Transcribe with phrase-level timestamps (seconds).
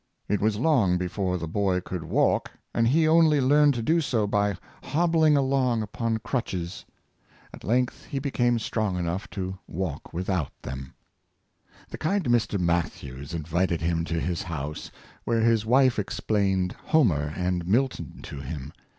[0.27, 4.25] It was long before the boy could walk, and he only learned to do so
[4.25, 7.51] by hobbling along upon 342 yohn Flax man, crutches.
[7.53, 10.95] At length he became strong enough to walk without them.
[11.89, 12.59] The kind Mr.
[12.59, 14.89] Matthews invited him to his house,
[15.23, 18.73] where his wife explained Homer and Milton to him.